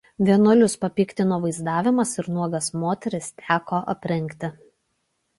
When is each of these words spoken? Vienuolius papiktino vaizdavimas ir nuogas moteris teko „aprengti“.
Vienuolius 0.27 0.75
papiktino 0.85 1.35
vaizdavimas 1.43 2.13
ir 2.21 2.29
nuogas 2.37 2.69
moteris 2.85 3.27
teko 3.43 3.83
„aprengti“. 3.95 4.51